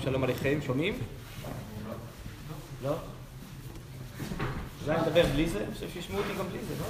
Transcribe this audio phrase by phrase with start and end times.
[0.00, 0.94] שלום, שלום עליכם, שומעים?
[2.82, 2.96] לא?
[4.86, 5.64] אולי נדבר בלי זה?
[5.64, 6.86] אני חושב שישמעו אותי גם בלי לא?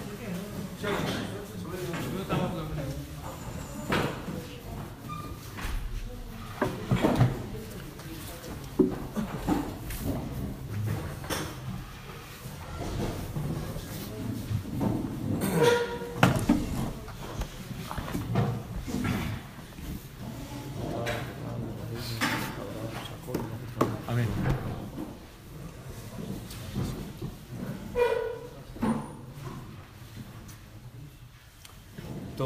[24.10, 24.46] אמן.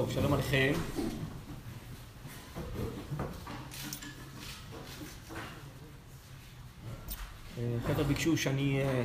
[0.01, 0.73] טוב, שלום עליכם.
[7.59, 9.05] אה, חבר'ה ביקשו שאני אה,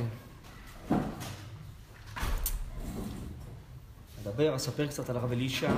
[4.22, 5.72] אדבר, אספר קצת על הרב אלישע.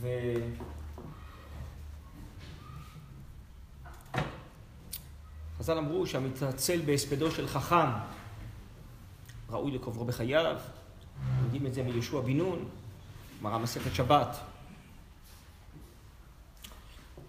[0.00, 0.08] ו...
[5.58, 7.88] חז"ל אמרו שהמתעצל בהספדו של חכם
[9.68, 10.56] ראוי לקוברו בחייו,
[11.44, 12.68] יודעים את זה מיהושע בן נון,
[13.40, 14.36] גמרא מסכת שבת.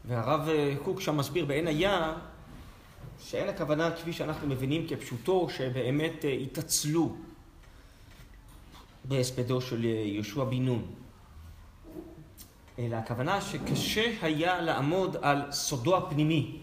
[0.06, 2.14] והרב אה, קוק שם מסביר בעין היה
[3.20, 7.16] שאין הכוונה כפי שאנחנו מבינים כפשוטו שבאמת אה, התעצלו
[9.06, 10.86] בהספדו של אה, יהושע בן נון.
[12.80, 16.60] אלא הכוונה שקשה היה לעמוד על סודו הפנימי.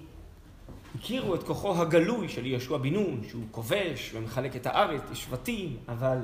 [0.98, 6.18] הכירו את כוחו הגלוי של יהושע בן נון, שהוא כובש ומחלק את הארץ לשבטים, אבל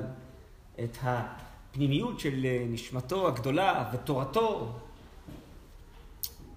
[0.83, 4.79] את הפנימיות של נשמתו הגדולה ותורתו,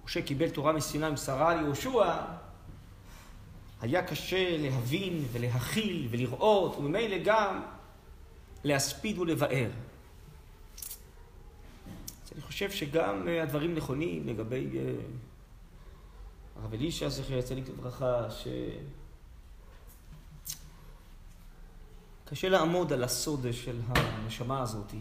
[0.05, 2.15] משה קיבל תורה מסיני מסרה על יהושע,
[3.81, 7.61] היה קשה להבין ולהכיל ולראות, וממילא גם
[8.63, 9.69] להספיד ולבאר.
[12.25, 14.67] אז אני חושב שגם הדברים נכונים לגבי
[16.61, 18.47] הרב אלישע, זכר צדיק לברכה, ש...
[22.25, 24.93] קשה לעמוד על הסוד של הנשמה הזאת.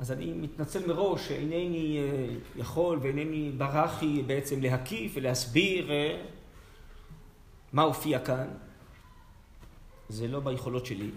[0.00, 1.98] אז אני מתנצל מראש שאינני
[2.56, 5.90] יכול ואינני ברחי בעצם להקיף ולהסביר
[7.72, 8.48] מה הופיע כאן.
[10.08, 11.10] זה לא ביכולות שלי.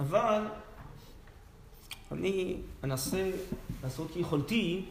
[0.00, 0.42] אבל
[2.12, 3.30] אני אנסה
[3.82, 4.84] לעשות כיכולתי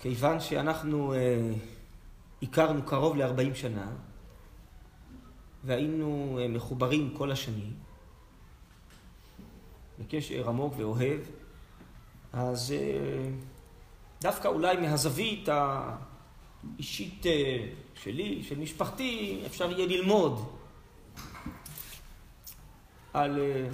[0.00, 1.52] כיוון שאנחנו אה,
[2.42, 3.86] הכרנו קרוב ל-40 שנה
[5.64, 7.72] והיינו אה, מחוברים כל השנים
[9.98, 11.20] בקשר עמוק ואוהב,
[12.32, 13.30] אז אה,
[14.20, 20.52] דווקא אולי מהזווית האישית אה, שלי, של משפחתי, אפשר יהיה ללמוד
[23.12, 23.68] על אה,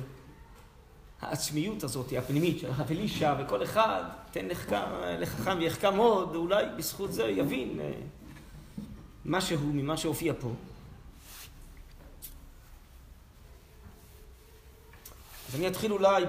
[1.21, 4.49] העצמיות הזאת, הפנימית של הרב אלישע, וכל אחד תן
[5.19, 7.81] לחכם ויחכם עוד, אולי בזכות זה יבין
[9.25, 10.53] משהו ממה שהופיע פה.
[15.49, 16.25] אז אני אתחיל אולי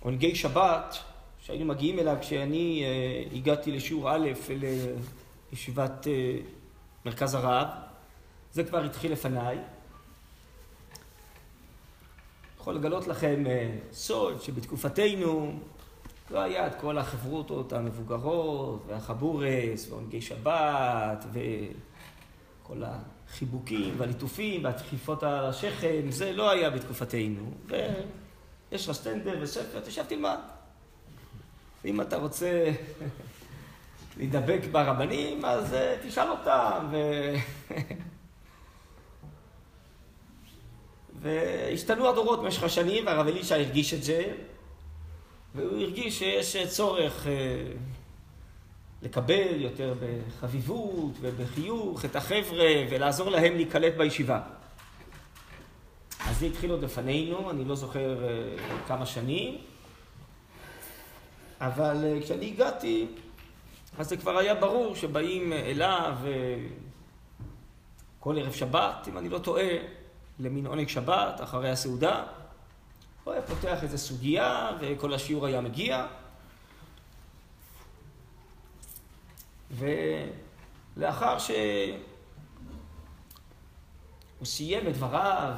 [0.00, 0.98] בעונגי שבת,
[1.40, 2.84] שהיינו מגיעים אליו כשאני
[3.32, 4.28] הגעתי לשיעור א'
[5.52, 6.06] לישיבת
[7.04, 7.68] מרכז הרב.
[8.52, 9.58] זה כבר התחיל לפניי.
[12.60, 13.44] יכול לגלות לכם
[13.92, 15.58] סוד שבתקופתנו
[16.30, 26.10] לא היה את כל החברותות המבוגרות והחבורס ועונגי שבת וכל החיבוקים והליטופים והדחיפות על השכם,
[26.10, 27.50] זה לא היה בתקופתנו.
[27.66, 30.38] ויש לך סטנדר וספר, תשב תלמד.
[31.84, 32.72] ואם אתה רוצה
[34.16, 35.76] להידבק ברבנים, אז
[36.06, 36.88] תשאל אותם.
[36.90, 36.96] ו...
[41.20, 44.34] והשתנו הדורות במשך השנים, והרב אלישע הרגיש את זה,
[45.54, 47.26] והוא הרגיש שיש צורך
[49.02, 54.40] לקבל יותר בחביבות ובחיוך את החבר'ה ולעזור להם להיקלט בישיבה.
[56.26, 58.18] אז זה התחיל עוד לפנינו, אני לא זוכר
[58.86, 59.58] כמה שנים,
[61.60, 63.06] אבל כשאני הגעתי,
[63.98, 66.16] אז זה כבר היה ברור שבאים אליו
[68.20, 69.68] כל ערב שבת, אם אני לא טועה,
[70.38, 72.24] למין עונג שבת אחרי הסעודה.
[73.24, 76.06] הוא היה פותח איזו סוגיה וכל השיעור היה מגיע.
[80.96, 81.56] ולאחר שהוא
[84.44, 85.54] סיים את דבריו,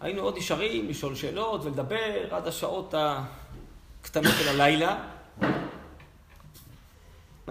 [0.00, 5.19] היינו עוד נשארים לשאול שאלות ולדבר עד השעות הקטנות של הלילה.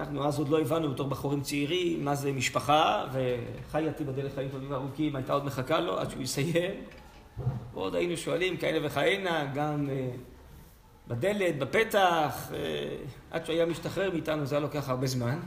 [0.00, 4.70] אנחנו אז עוד לא הבנו בתור בחורים צעירים מה זה משפחה, וחייתי בדרך חיים טובים
[4.70, 6.74] וארוכים, הייתה עוד מחכה לו עד שהוא יסיים.
[7.74, 10.10] ועוד היינו שואלים כאלה וכהנה, גם אה,
[11.08, 12.96] בדלת, בפתח, אה,
[13.30, 15.38] עד שהוא היה משתחרר מאיתנו זה היה לוקח הרבה זמן,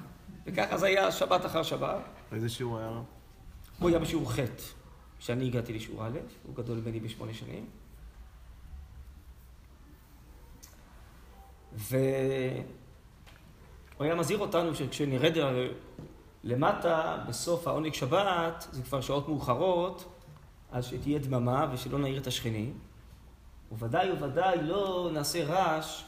[0.46, 2.02] וככה זה היה שבת אחר שבת.
[2.32, 3.02] איזה שיעור היה?
[3.80, 4.40] הוא היה בשיעור ח'
[5.20, 7.66] כשאני הגעתי לשיעור א', הוא גדול ממני בשמונה שנים.
[14.04, 15.38] והוא היה מזהיר אותנו שכשנרד
[16.44, 20.06] למטה, בסוף העונג שבת, זה כבר שעות מאוחרות,
[20.72, 22.80] אז שתהיה דממה ושלא נעיר את השכנים.
[23.72, 26.04] וודאי וודאי לא נעשה רעש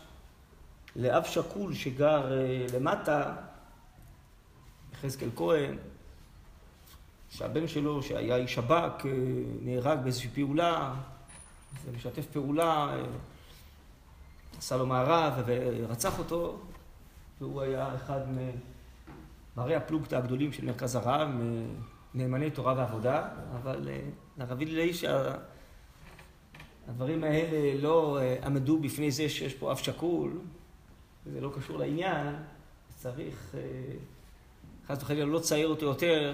[0.95, 3.35] לאב שכול שגר אה, למטה,
[4.93, 5.77] יחזקאל כהן,
[7.29, 9.11] שהבן שלו, שהיה איש שב"כ, אה,
[9.61, 10.93] נהרג באיזושהי פעולה,
[11.85, 13.03] זה משתף פעולה, אה,
[14.57, 16.57] עשה לו מארב ורצח אותו,
[17.41, 18.19] והוא היה אחד
[19.55, 21.29] ממראי הפלוגתא הגדולים של מרכז הרב,
[22.13, 23.89] נאמני תורה ועבודה, אבל
[24.37, 24.89] לרב הלל
[26.87, 30.39] שהדברים האלה לא עמדו בפני זה שיש פה אף שקול,
[31.25, 32.35] זה לא קשור לעניין,
[32.95, 33.55] צריך,
[34.87, 36.33] חס וחלילה, לא לצייר אותו יותר,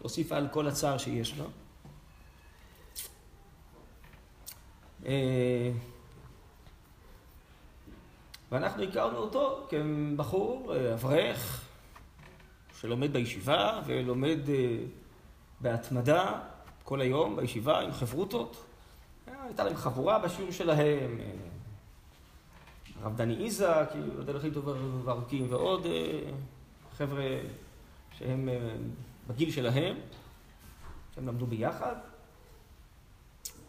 [0.00, 1.44] להוסיף על כל הצער שיש לו.
[8.52, 11.64] אה, ואנחנו הכרנו אותו כבחור, אה, אברך,
[12.80, 14.76] שלומד בישיבה ולומד אה,
[15.60, 16.40] בהתמדה
[16.84, 18.64] כל היום בישיבה עם חברותות.
[19.26, 21.18] הייתה להם חבורה בשיעור שלהם,
[23.02, 24.72] הרב דני איזק, הדרך הכי טובה
[25.04, 25.86] וארוכים, ועוד
[26.96, 27.38] חבר'ה
[28.18, 28.48] שהם
[29.28, 29.96] בגיל שלהם,
[31.14, 31.94] שהם למדו ביחד.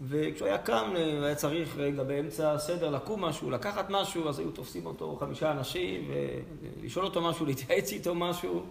[0.02, 0.94] וכשהוא היה קם,
[1.24, 6.12] היה צריך רגע באמצע הסדר לקום משהו, לקחת משהו, אז היו תופסים אותו חמישה אנשים
[6.82, 8.66] ולשאול אותו משהו, להתייעץ איתו משהו.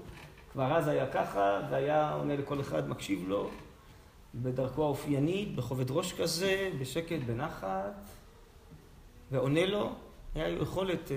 [0.53, 3.51] כבר אז היה ככה, והיה עונה לכל אחד, מקשיב לו,
[4.35, 7.93] בדרכו האופיינית, בכובד ראש כזה, בשקט, בנחת,
[9.31, 9.93] ועונה לו.
[10.35, 11.17] היה יכולת אה,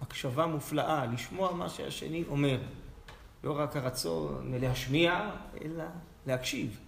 [0.00, 2.58] הקשבה מופלאה, לשמוע מה שהשני אומר.
[3.44, 5.30] לא רק הרצון להשמיע,
[5.64, 5.84] אלא
[6.26, 6.80] להקשיב.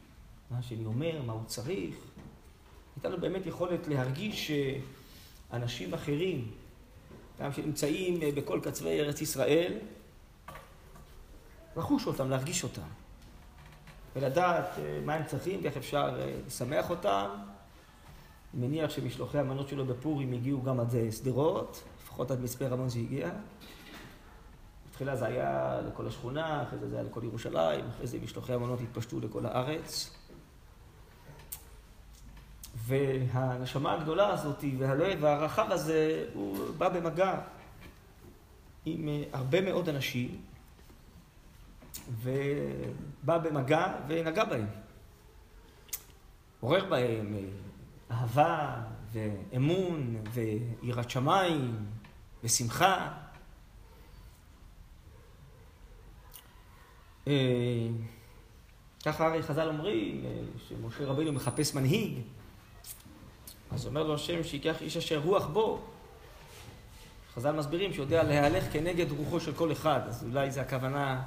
[0.51, 1.95] מה שאני אומר, מה הוא צריך.
[2.97, 4.51] הייתה לו באמת יכולת להרגיש
[5.51, 6.51] שאנשים אחרים,
[7.41, 9.73] גם שנמצאים בכל קצווי ארץ ישראל,
[11.77, 12.89] לחוש אותם, להרגיש אותם.
[14.17, 17.29] ולדעת אה, מה הם צריכים ואיך אפשר אה, לשמח אותם.
[18.55, 22.89] אני מניח שמשלוחי המנות שלו בפורים הגיעו גם עד אה, שדרות, לפחות עד מצפה רמון
[22.89, 23.31] זה הגיע.
[24.89, 28.81] בתחילה זה היה לכל השכונה, אחרי זה זה היה לכל ירושלים, אחרי זה משלוחי המנות
[28.81, 30.11] התפשטו לכל הארץ.
[32.75, 37.41] והנשמה הגדולה הזאת והלב הרחב הזה, הוא בא במגע
[38.85, 40.41] עם אה, הרבה מאוד אנשים,
[42.23, 44.67] ובא במגע ונגע בהם.
[46.61, 47.41] עורר בהם אה,
[48.11, 48.83] אהבה
[49.13, 51.87] ואמון ויראת שמיים
[52.45, 53.13] ושמחה.
[57.29, 57.89] אה,
[59.05, 60.25] ככה הרי חז"ל אומרים,
[60.69, 62.19] שמשה רבינו מחפש מנהיג,
[63.75, 65.81] אז אומר לו השם שיקח איש אשר רוח בו.
[67.35, 71.23] חז"ל מסבירים שיודע להלך כנגד רוחו של כל אחד, אז אולי זו הכוונה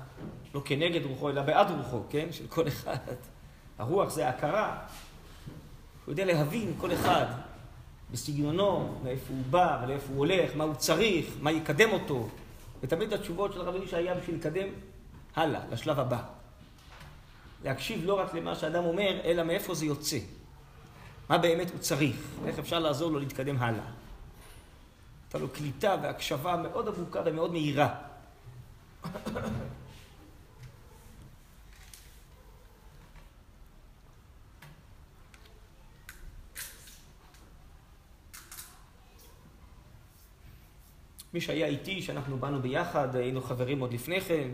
[0.54, 2.28] לא כנגד רוחו, אלא בעד רוחו, כן?
[2.32, 2.98] של כל אחד.
[3.80, 4.78] הרוח זה הכרה.
[6.06, 7.26] הוא יודע להבין כל אחד
[8.12, 12.30] בסגנונו, מאיפה הוא בא ולאיפה הוא הולך, מה הוא צריך, מה יקדם אותו.
[12.82, 14.68] ותמיד התשובות של רבי אלישע היה בשביל לקדם
[15.36, 16.24] הלאה, לשלב הבא.
[17.64, 20.18] להקשיב לא רק למה שאדם אומר, אלא מאיפה זה יוצא.
[21.30, 23.86] מה באמת הוא צריך, ואיך אפשר לעזור לו להתקדם הלאה.
[25.26, 27.96] הייתה לו קליטה והקשבה מאוד עמוקה ומאוד מהירה.
[41.34, 44.50] מי שהיה איתי, שאנחנו באנו ביחד, היינו חברים עוד לפני כן,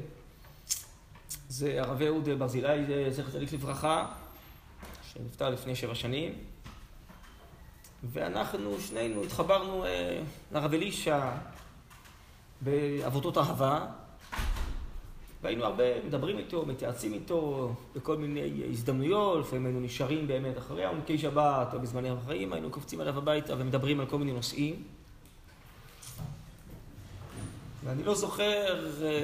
[1.50, 4.12] זה הרב אהוד ברזילי, זכר צדיק לברכה,
[5.14, 6.53] שנפטר לפני שבע שנים.
[8.12, 11.30] ואנחנו שנינו התחברנו אה, לרב אלישע
[12.62, 13.86] בעבודות אהבה,
[15.42, 21.18] והיינו הרבה מדברים איתו, מתייעצים איתו בכל מיני הזדמנויות, לפעמים היינו נשארים באמת אחרי עונקי
[21.18, 24.84] שבת או בזמני החיים, היינו קופצים עליו הביתה ומדברים על כל מיני נושאים.
[27.84, 29.22] ואני לא זוכר אה,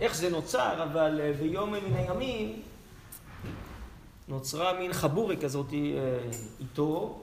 [0.00, 2.62] איך זה נוצר, אבל אה, ביום מן הימים
[4.28, 5.78] נוצרה מין חבורי כזאת אה,
[6.60, 7.18] איתו,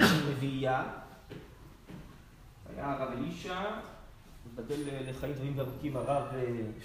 [0.00, 0.84] רביעייה.
[2.76, 3.60] היה הרב אלישע,
[4.46, 4.76] מתבדל
[5.08, 6.24] לחיים טובים וארוכים הרב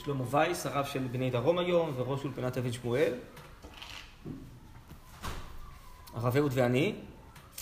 [0.03, 3.13] שלמה וייס, הרב של בני דרום היום, וראש אולפנת אבן שמואל.
[6.13, 6.95] הרב אהוד ואני,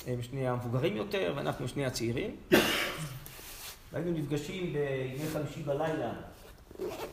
[0.07, 2.35] הם שני המבוגרים יותר, ואנחנו שני הצעירים.
[3.91, 6.13] והיינו נפגשים בימי חמישי בלילה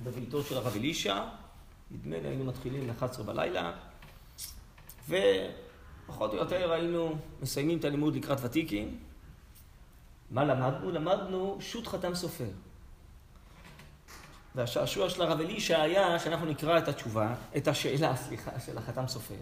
[0.04, 1.24] בביתו של הרב אלישע.
[1.90, 3.72] נדמה לי היינו מתחילים ל-11 בלילה,
[6.10, 8.98] ופחות או יותר היינו מסיימים את הלימוד לקראת ותיקים.
[10.30, 10.90] מה למדנו?
[10.90, 12.48] למדנו שו"ת חתם סופר.
[14.54, 19.34] והשעשוע של הרב אלישע היה שאנחנו נקרא את התשובה, את השאלה, סליחה, של החתם סופר,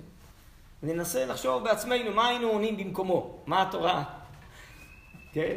[0.83, 4.05] וננסה לחשוב בעצמנו מה היינו עונים במקומו, מה התורה,
[5.33, 5.57] כן,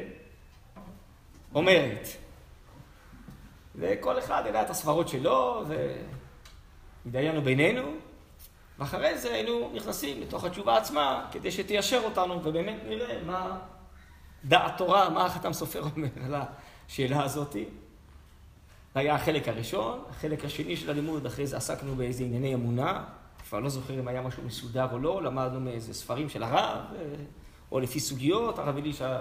[1.56, 2.08] אומרת.
[3.76, 5.64] וכל אחד ידע את הסברות שלו,
[7.06, 7.82] והתדיינו בינינו,
[8.80, 13.60] ואחרי זה היינו נכנסים לתוך התשובה עצמה, כדי שתיישר אותנו, ובאמת נראה מה
[14.46, 16.36] דעת תורה, מה החתם סופר אומר על
[16.88, 17.66] השאלה הזאתי.
[18.96, 23.04] היה החלק הראשון, החלק השני של הלימוד, אחרי זה עסקנו באיזה ענייני אמונה,
[23.50, 26.82] כבר לא זוכר אם היה משהו מסודר או לא, למדנו מאיזה ספרים של הרב,
[27.72, 29.18] או לפי סוגיות, הרב אלישע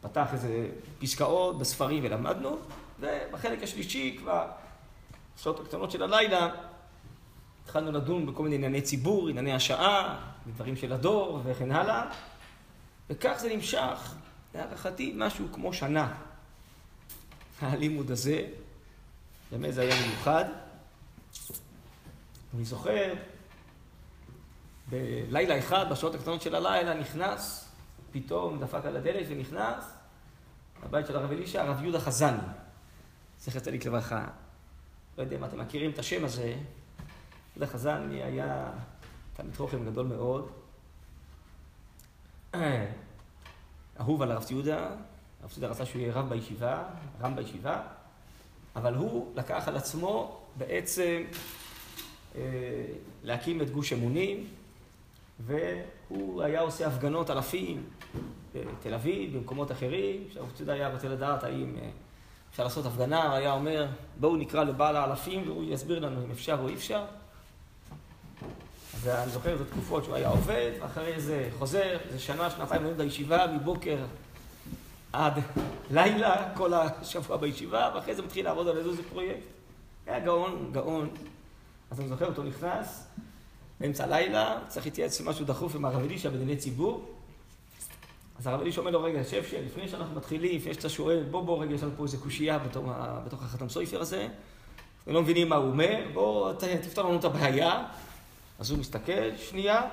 [0.00, 0.68] פתח איזה
[0.98, 2.58] פסקאות בספרים ולמדנו,
[3.00, 4.46] ובחלק השלישי כבר,
[5.36, 6.48] בשעות הקטנות של הלילה,
[7.68, 12.10] התחלנו לדון בכל מיני ענייני ציבור, ענייני השעה, דברים של הדור וכן הלאה,
[13.10, 14.14] וכך זה נמשך,
[14.54, 16.14] להערכתי, משהו כמו שנה.
[17.60, 18.46] הלימוד הזה,
[19.50, 20.44] באמת זה היה מיוחד.
[22.54, 23.14] אני זוכר,
[24.88, 27.68] בלילה אחד, בשעות הקטנות של הלילה, נכנס,
[28.12, 29.94] פתאום דפק על הדלת ונכנס,
[30.82, 32.38] הבית של הרב אלישע, הרב יהודה חזני,
[33.40, 34.26] זכר צדיק לברכה.
[35.18, 36.54] לא יודע אם אתם מכירים את השם הזה,
[37.58, 38.70] יהודה חזני היה
[39.36, 40.48] תלמיד חוכם גדול מאוד,
[44.00, 44.90] אהוב על הרב יהודה,
[45.40, 46.84] הרב סודר רצה שהוא יהיה רב בישיבה,
[47.20, 47.82] רם בישיבה,
[48.76, 51.22] אבל הוא לקח על עצמו בעצם
[52.36, 52.40] אה,
[53.22, 54.46] להקים את גוש אמונים,
[55.40, 57.84] והוא היה עושה הפגנות אלפים
[58.54, 61.90] בתל אביב, במקומות אחרים, שהרב סודר היה רוצה לדעת האם אה,
[62.50, 63.86] אפשר לעשות הפגנה, הוא היה אומר,
[64.20, 67.04] בואו נקרא לבעל האלפים והוא יסביר לנו אם אפשר או אי אפשר.
[69.00, 73.46] ואני זוכר איזה תקופות שהוא היה עובד, ואחרי זה חוזר, זה שנה, שנתיים לומד בישיבה,
[73.46, 73.96] מבוקר
[75.12, 75.32] עד
[75.90, 79.40] לילה, כל השבוע בישיבה, ואחרי זה מתחיל לעבוד על איזה פרויקט.
[80.06, 81.08] היה גאון, גאון.
[81.90, 83.06] אז אני זוכר אותו נכנס,
[83.80, 87.04] באמצע הלילה, צריך להתייעץ משהו דחוף עם הרב אלישע בדיני ציבור.
[88.38, 91.42] אז הרב אלישע אומר לו, רגע, שב שב, לפני שאנחנו מתחילים, לפני שאתה שואל, בוא
[91.42, 92.84] בוא רגע, יש לנו פה איזה קושייה בתוך,
[93.26, 94.28] בתוך החתם סויפר הזה,
[94.98, 96.52] אנחנו לא מבינים מה הוא אומר, בוא
[96.82, 97.84] תפתור לנו את הבעיה.
[98.58, 99.88] אז הוא מסתכל, שנייה,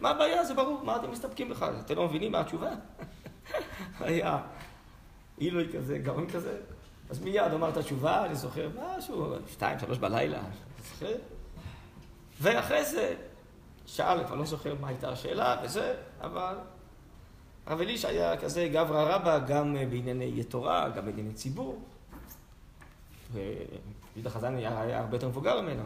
[0.00, 0.44] מה הבעיה?
[0.44, 1.74] זה ברור, מה אתם מסתפקים בכלל?
[1.84, 2.70] אתם לא מבינים מה התשובה?
[4.00, 4.38] היה
[5.36, 6.58] עילוי כזה, גאון כזה.
[7.10, 10.42] אז מיד אמר את התשובה, אני זוכר משהו, שתיים, שלוש בלילה,
[10.90, 11.14] זוכר?
[12.40, 13.14] ואחרי זה
[13.86, 16.54] שאל, כבר לא זוכר מה הייתה השאלה וזה, אבל
[17.66, 21.82] הרב אלישע היה כזה גברא רבא גם בענייני תורה, גם בענייני ציבור.
[23.32, 25.82] ויהודה חזן היה, היה הרבה יותר מבוגר ממנו.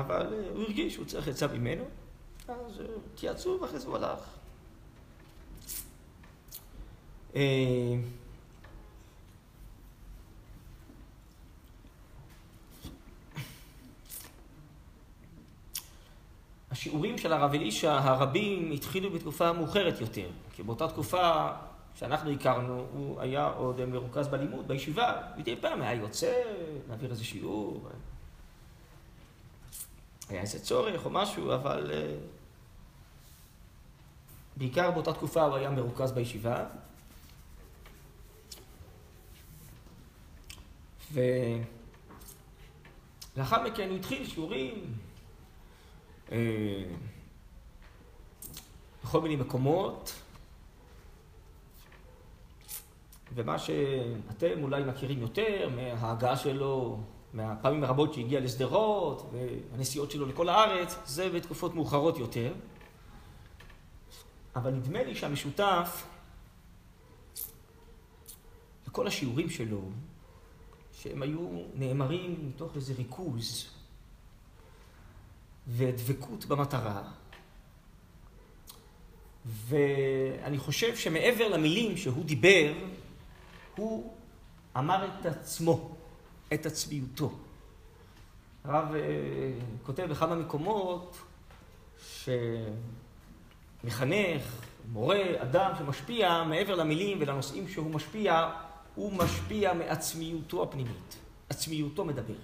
[0.00, 1.84] אבל הוא הרגיש שהוא צריך עצה ממנו,
[2.48, 2.82] אז
[3.14, 4.18] התייעצו ואחרי זה הוא הלך.
[7.36, 7.42] אה,
[16.70, 21.48] השיעורים של הרב אלישע הרבים התחילו בתקופה מאוחרת יותר, כי באותה תקופה
[21.94, 26.32] שאנחנו הכרנו, הוא היה עוד מרוכז בלימוד, בישיבה, מדי פעם היה יוצא,
[26.88, 27.88] נעביר איזה שיעור,
[30.28, 32.16] היה איזה צורך או משהו, אבל אה,
[34.56, 36.64] בעיקר באותה תקופה הוא היה מרוכז בישיבה.
[41.12, 41.62] ולאחר
[43.62, 44.94] מכן הוא התחיל שיעורים
[46.32, 46.84] אה,
[49.02, 50.22] בכל מיני מקומות,
[53.34, 56.98] ומה שאתם אולי מכירים יותר מההגעה שלו,
[57.36, 62.54] מהפעמים הרבות שהגיע לשדרות, והנסיעות שלו לכל הארץ, זה בתקופות מאוחרות יותר.
[64.56, 66.06] אבל נדמה לי שהמשותף
[68.86, 69.80] לכל השיעורים שלו,
[70.92, 73.70] שהם היו נאמרים מתוך איזה ריכוז
[75.68, 77.02] ודבקות במטרה.
[79.46, 82.72] ואני חושב שמעבר למילים שהוא דיבר,
[83.76, 84.14] הוא
[84.76, 85.95] אמר את עצמו,
[86.54, 87.32] את עצמיותו.
[88.64, 88.96] הרב uh,
[89.86, 91.16] כותב בכמה מקומות
[93.84, 94.42] שמחנך,
[94.92, 98.50] מורה, אדם שמשפיע מעבר למילים ולנושאים שהוא משפיע,
[98.94, 101.16] הוא משפיע מעצמיותו הפנימית.
[101.48, 102.36] עצמיותו מדברת.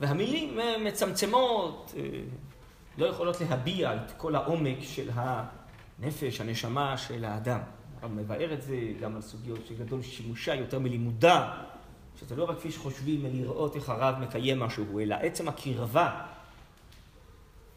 [0.00, 1.94] והמילים מצמצמות,
[2.98, 7.60] לא יכולות להביע את כל העומק של הנפש, הנשמה של האדם.
[8.02, 11.62] הרב מבאר את זה גם על סוגיות שגדול שימושה יותר מלימודה,
[12.20, 16.20] שזה לא רק כפי שחושבים לראות איך הרב מקיים משהו, אלא עצם הקרבה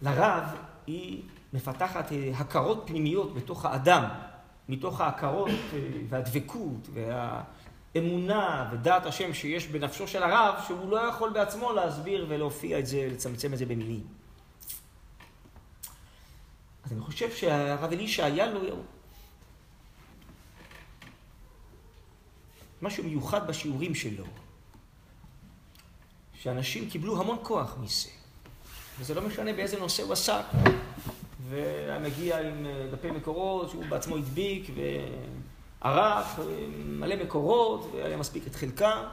[0.01, 0.43] לרב
[0.87, 1.21] היא
[1.53, 4.03] מפתחת אה, הכרות פנימיות בתוך האדם,
[4.69, 5.79] מתוך ההכרות אה,
[6.09, 12.87] והדבקות והאמונה ודעת השם שיש בנפשו של הרב, שהוא לא יכול בעצמו להסביר ולהופיע את
[12.87, 14.03] זה, לצמצם את זה במילים.
[16.85, 18.61] אז אני חושב שהרב אלישע היה לו
[22.81, 24.25] משהו מיוחד בשיעורים שלו,
[26.33, 28.09] שאנשים קיבלו המון כוח מזה.
[28.99, 30.43] וזה לא משנה באיזה נושא הוא עסק.
[31.49, 34.69] והיה מגיע עם אה, דפי מקורות שהוא בעצמו הדביק
[35.81, 36.39] וערך
[36.85, 39.03] מלא מקורות והיה מספיק את חלקם,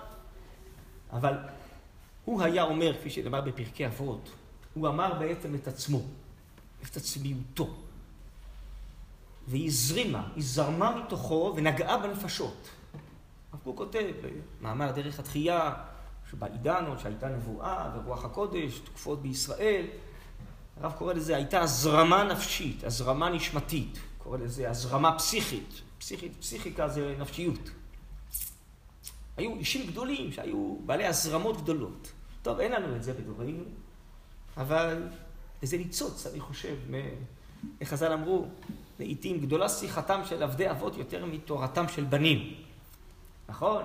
[1.12, 1.34] אבל
[2.24, 4.30] הוא היה אומר, כפי שנאמר בפרקי אבות,
[4.74, 6.00] הוא אמר בעצם את עצמו,
[6.82, 7.68] את עצמיותו.
[9.48, 12.68] והיא הזרימה, היא זרמה מתוכו ונגעה בנפשות.
[13.52, 14.06] הרב קוק כותב
[14.60, 15.74] במאמר דרך התחייה,
[16.30, 19.86] שבעידן עוד שהייתה נבואה ורוח הקודש תקופות בישראל,
[20.80, 27.16] הרב קורא לזה, הייתה הזרמה נפשית, הזרמה נשמתית, קורא לזה הזרמה פסיכית, פסיכית, פסיכיקה זה
[27.18, 27.70] נפשיות.
[29.36, 32.12] היו אישים גדולים שהיו בעלי הזרמות גדולות.
[32.42, 33.64] טוב, אין לנו את זה בדורנו,
[34.56, 35.08] אבל
[35.62, 36.76] איזה ניצוץ, אני חושב,
[37.80, 38.46] איך חז"ל אמרו,
[38.98, 42.67] לעיתים גדולה שיחתם של עבדי אבות יותר מתורתם של בנים.
[43.48, 43.82] נכון?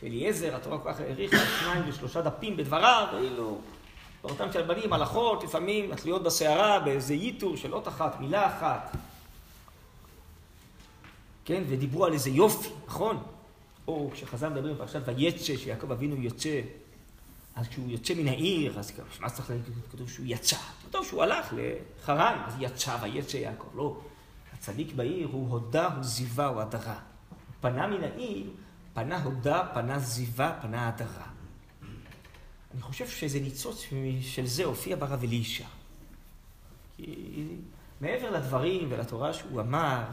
[0.00, 3.60] שאליעזר, התורה כל כך העריכה שניים ושלושה דפים בדבריו, ואילו
[4.22, 8.96] תורתם של בנים, הלכות, לפעמים התלויות בסערה, באיזה ייתור של אות אחת, מילה אחת.
[11.44, 13.22] כן, ודיברו על איזה יופי, נכון?
[13.88, 16.60] או כשחז"ל מדברים פרשת ויצא, שיעקב אבינו יוצא,
[17.56, 19.74] אז כשהוא יוצא מן העיר, אז מה צריך להגיד?
[19.92, 20.56] כתוב שהוא יצא.
[20.88, 23.66] כתוב שהוא הלך לחרן, אז יצא ויצא יעקב.
[23.74, 23.96] לא,
[24.52, 26.98] הצדיק בעיר הוא הודה, הוא זיווה, הוא הדרה.
[27.60, 28.46] פנה מן העיר,
[28.94, 31.26] פנה הודה, פנה זיווה, פנה הדרה.
[32.74, 33.84] אני חושב שאיזה ניצוץ
[34.20, 35.66] של זה הופיע ברב אלישע.
[36.96, 37.46] כי
[38.00, 40.04] מעבר לדברים ולתורה שהוא אמר,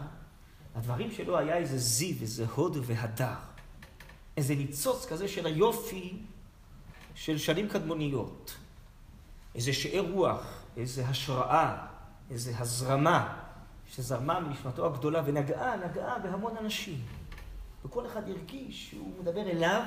[0.76, 3.36] הדברים שלו היה איזה זיו, איזה הוד והדר.
[4.38, 6.18] איזה ניצוץ כזה של היופי
[7.16, 8.56] של שנים קדמוניות.
[9.56, 11.88] איזה שאר רוח, איזה השראה,
[12.32, 13.38] איזה הזרמה
[13.88, 17.02] שזרמה מנשמתו הגדולה ונגעה, נגעה בהמון אנשים.
[17.88, 19.82] וכל אחד הרגיש שהוא מדבר אליו,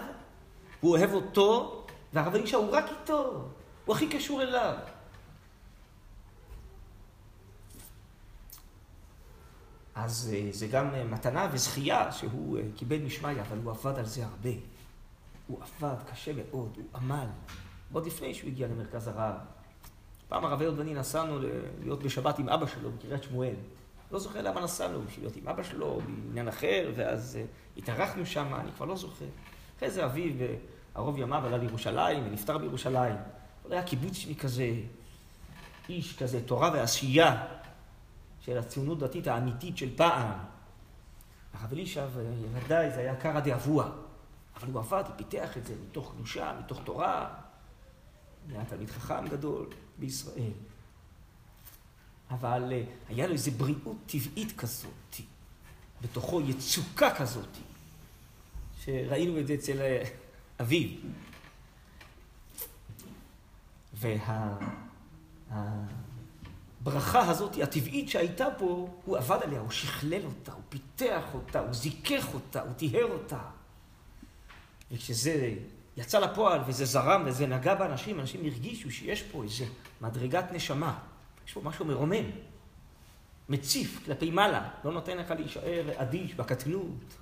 [0.80, 3.48] הוא אוהב אותו, והרב אלישע הוא רק איתו,
[3.84, 4.74] הוא הכי קשור אליו.
[9.94, 14.06] אז אה, זה גם אה, מתנה וזכייה שהוא אה, קיבל משמעיה, אבל הוא עבד על
[14.06, 14.50] זה הרבה.
[15.46, 17.26] הוא עבד קשה מאוד, הוא עמל,
[17.92, 19.34] עוד לפני שהוא הגיע למרכז הרב.
[20.28, 21.38] פעם הרב אהוד ואני נסענו
[21.80, 23.54] להיות בשבת עם אבא שלו בקריית שמואל.
[24.10, 27.38] לא זוכר למה נסענו, בשביל להיות עם אבא שלו, בעניין אחר, ואז
[27.76, 29.24] התארחנו שם, אני כבר לא זוכר.
[29.76, 30.46] אחרי זה אביו
[30.94, 33.16] ערוב ימיו עלה לירושלים ונפטר בירושלים.
[33.62, 34.74] הוא היה קיבוצניק כזה,
[35.88, 37.46] איש כזה, תורה ועשייה
[38.40, 40.32] של הציונות דתית האמיתית של פעם.
[41.54, 42.06] הרב אלישע,
[42.52, 43.90] ודאי, זה היה קרא דאבוה.
[44.56, 47.34] אבל הוא עבד, הוא פיתח את זה מתוך קדושה, מתוך תורה.
[48.48, 49.66] היה תלמיד חכם גדול
[49.98, 50.52] בישראל.
[52.30, 55.16] אבל אה, היה לו איזו בריאות טבעית כזאת,
[56.02, 57.48] בתוכו יצוקה כזאת,
[58.84, 60.04] שראינו את זה אצל אה,
[60.60, 60.88] אביו.
[66.82, 71.72] והברכה הזאת הטבעית שהייתה פה, הוא עבד עליה, הוא שכלל אותה, הוא פיתח אותה, הוא
[71.74, 73.40] זיכך אותה, הוא טיהר אותה.
[74.92, 75.54] וכשזה
[75.96, 79.64] יצא לפועל וזה זרם וזה נגע באנשים, אנשים הרגישו שיש פה איזה
[80.00, 80.98] מדרגת נשמה.
[81.46, 82.24] יש פה משהו מרומם,
[83.50, 87.16] מציף כלפי מעלה, לא נותן לך להישאר אדיש בקטנות,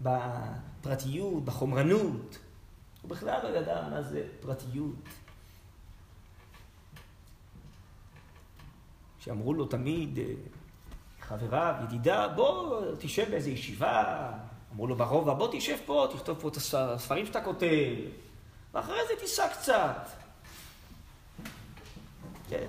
[0.00, 2.38] בפרטיות, בחומרנות.
[3.02, 4.94] הוא בכלל לא ידע מה זה פרטיות.
[9.18, 10.24] שאמרו לו תמיד, אה,
[11.20, 14.32] חבריו, ידידיו, בוא תשב באיזה ישיבה.
[14.72, 17.94] אמרו לו ברובע, בוא תשב פה, תכתוב פה את הספרים שאתה כותב,
[18.74, 20.08] ואחרי זה תיסע קצת.
[22.48, 22.68] כן.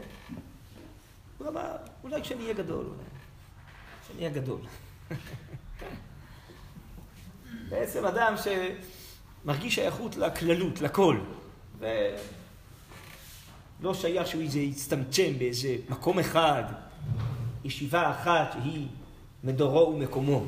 [1.39, 3.04] הוא אמר, אולי כשאני אהיה גדול, אולי.
[4.04, 4.60] כשאני אהיה גדול.
[7.69, 8.34] בעצם אדם
[9.43, 11.19] שמרגיש שייכות לכללות, לכל.
[11.80, 16.63] ולא שייך שהוא איזה יצטמצם באיזה מקום אחד,
[17.63, 18.88] ישיבה אחת שהיא
[19.43, 20.45] מדורו ומקומו.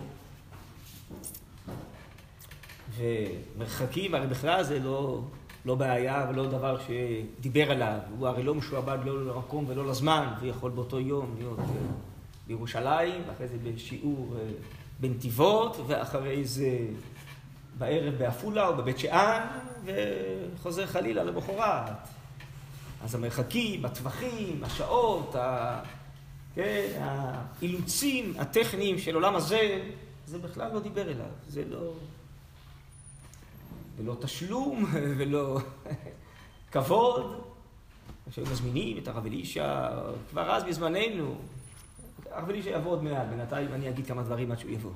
[2.97, 5.21] ומרחקים, הרי בכלל זה לא
[5.65, 7.99] לא בעיה ולא דבר שדיבר עליו.
[8.17, 11.59] הוא הרי לא משועבד לא למקום ולא לזמן, הוא יכול באותו יום להיות
[12.47, 14.35] בירושלים, ואחרי זה בשיעור
[14.99, 16.77] בנתיבות, ואחרי זה
[17.77, 19.47] בערב בעפולה או בבית שאן,
[19.85, 21.91] וחוזר חלילה למחרת.
[23.03, 25.79] אז המרחקים, הטווחים, השעות, ה...
[26.55, 29.89] כן, האילוצים הטכניים של עולם הזה,
[30.25, 31.25] זה בכלל לא דיבר אליו.
[31.47, 31.93] זה לא...
[33.97, 34.85] ולא תשלום,
[35.17, 35.59] ולא
[36.71, 37.43] כבוד.
[38.29, 39.89] כשהיו מזמינים את הרב אלישע,
[40.29, 41.35] כבר אז בזמננו,
[42.31, 44.91] הרב אלישע יבוא עוד מעט, בינתיים אני אגיד כמה דברים עד שהוא יבוא.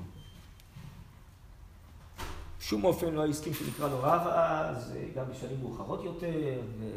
[2.60, 6.60] שום אופן לא הסכים שנקרא לו רב אז, גם בשנים מאוחרות יותר.
[6.78, 6.96] ו...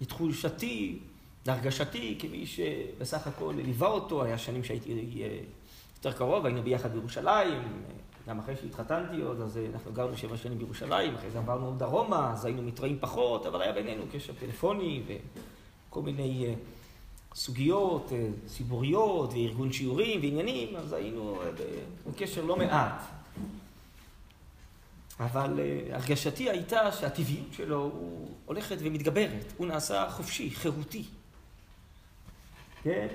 [0.00, 0.98] ולתחושתי,
[1.46, 5.38] להרגשתי, כמי שבסך הכל ליווה אותו, היה שנים שהייתי אה,
[5.96, 7.62] יותר קרוב, היינו ביחד בירושלים,
[8.28, 12.32] גם אחרי שהתחתנתי עוד, אז אה, אנחנו גרנו שבע שנים בירושלים, אחרי זה עברנו דרומה,
[12.32, 15.02] אז היינו מתראים פחות, אבל היה בינינו קשר טלפוני
[15.88, 16.54] וכל מיני אה,
[17.34, 18.12] סוגיות
[18.46, 21.38] ציבוריות וארגון שיעורים ועניינים, אז היינו
[22.06, 23.21] בקשר לא מעט.
[25.24, 27.92] אבל uh, הרגשתי הייתה שהטבעיות שלו
[28.46, 31.04] הולכת ומתגברת, הוא נעשה חופשי, חירותי.
[32.82, 33.06] כן?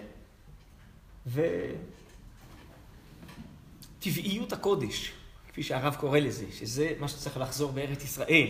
[3.97, 5.11] וטבעיות הקודש,
[5.47, 8.47] כפי שהרב קורא לזה, שזה מה שצריך לחזור בארץ ישראל.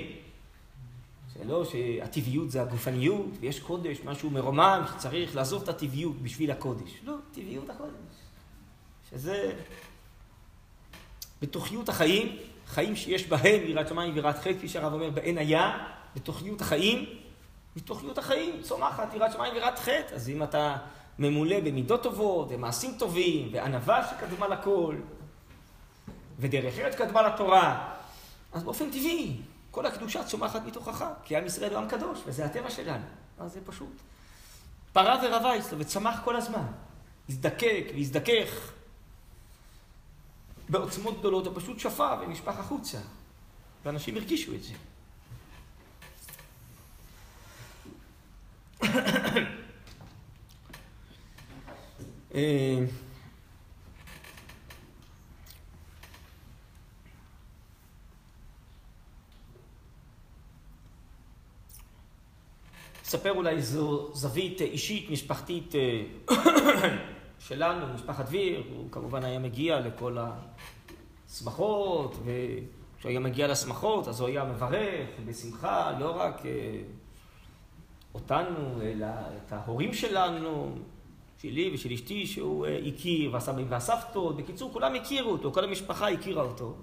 [1.34, 6.91] שלא שהטבעיות זה הגופניות, ויש קודש, משהו מרומם, שצריך לעזוב את הטבעיות בשביל הקודש.
[7.04, 7.91] לא, טבעיות הקודש.
[9.10, 9.54] שזה
[11.41, 16.62] בתוכיות החיים, חיים שיש בהם יראת שמיים ויראת חטא, כפי שהרב אומר, בעין היה, בתוכניות
[16.62, 17.06] החיים,
[17.75, 20.15] בתוכניות החיים צומחת יראת שמיים ויראת חטא.
[20.15, 20.75] אז אם אתה
[21.19, 24.95] ממולא במידות טובות, ומעשים טובים, וענווה שקדמה לכל,
[26.39, 27.93] ודרך ארץ קדמה לתורה,
[28.53, 29.36] אז באופן טבעי,
[29.71, 33.03] כל הקדושה צומחת מתוכך, כי עם ישראל הוא עם קדוש, וזה הטבע שלנו.
[33.39, 34.01] אז זה פשוט.
[34.93, 36.65] פרה ורבה אצלו, וצמח כל הזמן.
[37.30, 38.71] הזדקק והזדכך.
[40.69, 42.97] בעוצמות גדולות, הוא פשוט שפע ונשפך החוצה.
[43.86, 44.73] ואנשים הרגישו את זה.
[52.36, 52.80] אה,
[63.06, 66.03] אספר אולי זו זווית אישית, משפחתית אה,
[67.47, 70.17] שלנו, משפחת דביר, הוא כמובן היה מגיע לכל
[71.27, 76.81] השמחות, וכשהוא היה מגיע לשמחות אז הוא היה מברך בשמחה, לא רק אה,
[78.13, 80.75] אותנו, אלא את ההורים שלנו,
[81.41, 86.43] שלי ושל אשתי, שהוא אה, הכיר, והסבים והסבתות, בקיצור, כולם הכירו אותו, כל המשפחה הכירה
[86.43, 86.75] אותו.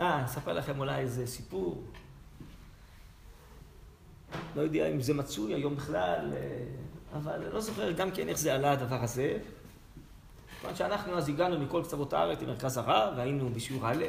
[0.00, 1.82] אה, אספר לכם אולי איזה סיפור.
[4.56, 6.32] לא יודע אם זה מצוי היום בכלל.
[7.12, 9.38] אה, אבל לא זוכר גם כן איך זה עלה הדבר הזה.
[10.60, 14.04] כיוון שאנחנו אז הגענו מכל קצוות הארץ למרכז הרב, והיינו בשיעור א',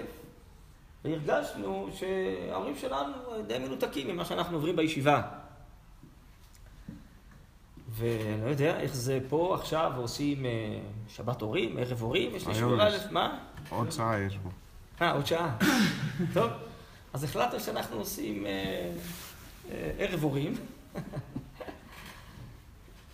[1.05, 3.13] והרגשנו שההורים שלנו
[3.47, 5.21] די מנותקים ממה שאנחנו עוברים בישיבה.
[7.89, 10.51] ולא יודע איך זה פה עכשיו עושים אה,
[11.07, 13.39] שבת הורים, ערב הורים, יש לי שיעור א', מה?
[13.69, 14.49] עוד שעה יש בו.
[15.01, 15.57] אה, עוד שעה.
[16.33, 16.51] טוב,
[17.13, 18.91] אז החלטנו שאנחנו עושים אה,
[19.97, 20.53] ערב הורים.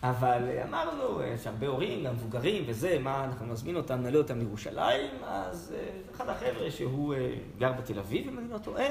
[0.03, 5.11] אבל אמרנו, יש הרבה הורים, גם מבוגרים וזה, מה, אנחנו נזמין אותם, נעלה אותם לירושלים,
[5.23, 8.87] אז אה, אחד החבר'ה שהוא אה, גר בתל אביב, אם אני לא טועה,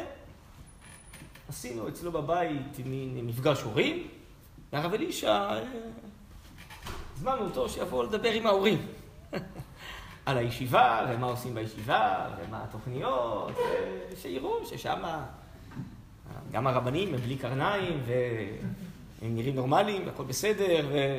[1.49, 4.09] עשינו אצלו בבית מין מפגש הורים,
[4.73, 5.65] והרב אלישע, אה,
[7.17, 8.87] הזמנו אותו שיבוא לדבר עם ההורים.
[10.27, 13.53] על הישיבה, ומה עושים בישיבה, ומה התוכניות,
[14.17, 15.03] שיראו ששם
[16.53, 18.13] גם הרבנים הם בלי קרניים, ו...
[19.23, 21.19] הם נראים נורמליים, הכל בסדר, ו...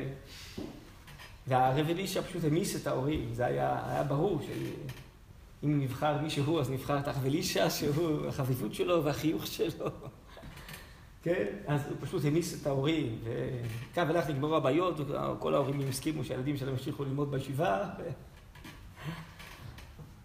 [1.48, 7.00] והרב אלישע פשוט המיס את ההורים, זה היה, היה ברור שאם נבחר מישהו, אז נבחר
[7.00, 9.70] את הרב אלישע, שהוא החביבות שלו והחיוך שלו.
[11.24, 11.46] כן?
[11.68, 16.74] אז הוא פשוט המיס את ההורים, וכאן ולך נגמרו הבעיות, וכל ההורים הסכימו שהילדים שלהם
[16.74, 17.90] ימשיכו ללמוד בישיבה.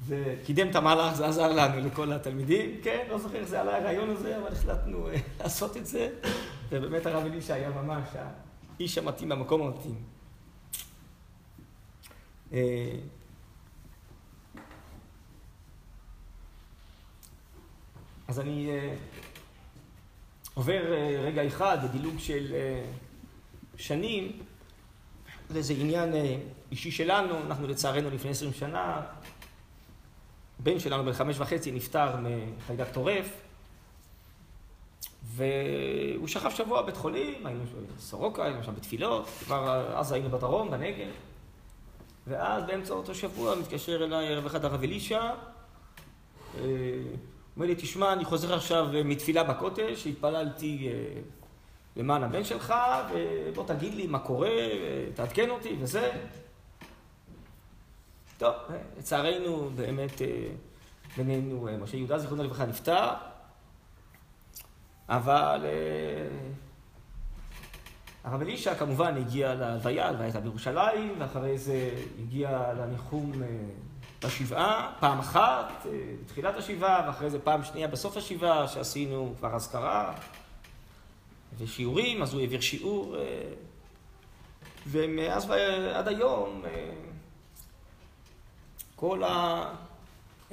[0.07, 0.35] ו...
[0.45, 2.71] קידם את המהלך, זה עזר לנו, לכל התלמידים.
[2.83, 6.09] כן, לא זוכר איך זה עלה הרעיון הזה, אבל החלטנו אה, לעשות את זה.
[6.75, 8.09] ובאמת הרב אלישע היה ממש
[8.79, 10.03] האיש המתאים במקום המתאים.
[12.53, 12.97] אה,
[18.29, 18.71] אז אני...
[18.71, 18.95] אה,
[20.55, 20.83] עובר
[21.25, 22.55] רגע אחד בדילוג של
[23.77, 24.43] שנים,
[25.49, 26.13] זה עניין
[26.71, 29.01] אישי שלנו, אנחנו לצערנו לפני עשרים שנה,
[30.59, 33.44] בן שלנו בן חמש וחצי נפטר מחיידק טורף,
[35.35, 37.65] והוא שכב שבוע בבית חולים, היינו
[37.97, 41.11] בסורוקה, היינו שם בתפילות, כבר אז היינו בדרום, בנגב,
[42.27, 45.31] ואז באמצע אותו שבוע מתקשר אליי ערב אחד הרב אלישע,
[47.57, 50.89] אומר לי, תשמע, אני חוזר עכשיו מתפילה בכותל, שהתפללתי
[51.97, 52.75] למען הבן שלך,
[53.13, 54.51] ובוא תגיד לי מה קורה,
[55.15, 56.13] תעדכן אותי וזה.
[58.39, 58.55] טוב,
[58.99, 60.23] לצערנו, באמת,
[61.17, 63.09] בינינו, משה יהודה זיכרונו לברכה נפטר,
[65.09, 65.67] אבל
[68.25, 73.33] הרב אלישע כמובן הגיע להלוויה, הלוויה הייתה בירושלים, ואחרי זה הגיע לניחום
[74.25, 75.87] בשבעה, פעם אחת,
[76.23, 80.15] בתחילת השבעה, ואחרי זה פעם שנייה בסוף השבעה, שעשינו כבר אזכרה
[81.59, 83.17] ושיעורים, אז הוא העביר שיעור,
[84.87, 86.63] ומאז ועד היום,
[88.97, 89.23] כל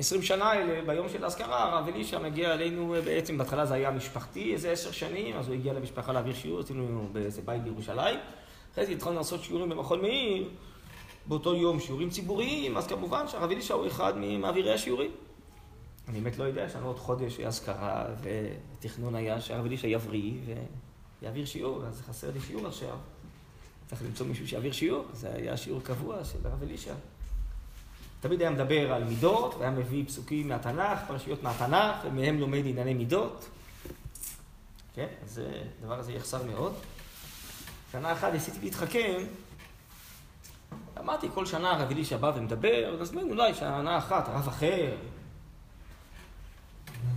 [0.02, 4.54] ה-20 שנה האלה, ביום של האזכרה, הרב אלישע מגיע אלינו בעצם, בהתחלה זה היה משפחתי,
[4.54, 8.20] איזה עשר שנים, אז הוא הגיע למשפחה להעביר שיעור, עשינו באיזה בית בירושלים.
[8.74, 10.50] אחרי זה התחלנו לעשות שיעורים במכון מאיר,
[11.26, 15.12] באותו יום שיעורים ציבוריים, אז כמובן שהרב אלישע הוא אחד ממעבירי השיעורים.
[16.08, 20.34] אני באמת לא יודע, יש לנו עוד חודש אזכרה, והתכנון היה שהרב אלישע יבריא
[21.22, 22.98] ויעביר שיעור, אז חסר לי שיעור עכשיו.
[23.90, 26.94] צריך למצוא מישהו שיעביר שיעור, זה היה שיעור קבוע של הרב אלישע.
[28.22, 33.50] תמיד היה מדבר על מידות, והיה מביא פסוקים מהתנ"ך, פרשיות מהתנ"ך, ומהם לומד ענייני מידות.
[34.96, 35.42] כן, אז
[35.82, 36.74] הדבר הזה יחסר מאוד.
[37.92, 39.24] שנה אחת ניסיתי להתחכם,
[41.00, 44.96] אמרתי, כל שנה הרב אלישע בא ומדבר, נזמין אולי שנה אחת, רב אחר,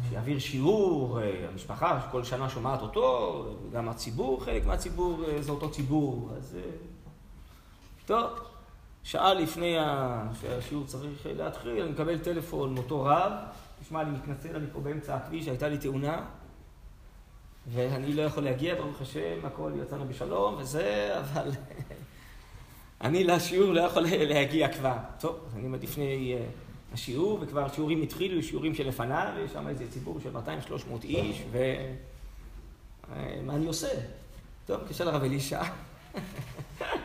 [0.09, 1.19] שיעביר שיעור,
[1.53, 6.57] המשפחה כל שנה שומעת אותו, גם הציבור, חלק מהציבור זה אותו ציבור, אז
[8.07, 8.54] טוב.
[9.05, 9.77] שעה לפני
[10.41, 13.33] שהשיעור צריך להתחיל, אני מקבל טלפון מאותו רב,
[13.83, 16.25] תשמע, אני מתנצל, אני פה באמצע הכביש, הייתה לי תאונה,
[17.73, 21.51] ואני לא יכול להגיע, ברוך השם, הכל יצאנו בשלום וזה, אבל
[23.01, 24.97] אני לשיעור לא יכול להגיע כבר.
[25.21, 26.37] טוב, אז אני עומד לפני
[26.93, 33.67] השיעור, וכבר שיעורים התחילו, שיעורים שלפניו, ויש שם איזה ציבור של 200-300 איש, ומה אני
[33.67, 33.89] עושה?
[34.67, 35.63] טוב, מתקשר לרב אלישע.